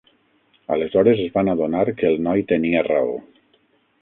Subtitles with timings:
[0.75, 3.15] Aleshores es van adonar que el noi tenia raó.